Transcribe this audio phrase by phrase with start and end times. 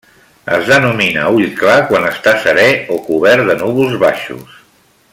[0.53, 2.65] Es denomina ull clar quan està serè
[2.97, 4.61] o cobert de núvols baixos.